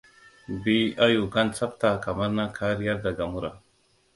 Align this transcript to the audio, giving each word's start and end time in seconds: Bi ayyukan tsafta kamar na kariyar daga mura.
Bi 0.63 0.77
ayyukan 1.07 1.47
tsafta 1.53 1.89
kamar 2.03 2.31
na 2.37 2.45
kariyar 2.57 3.01
daga 3.03 3.25
mura. 3.31 3.51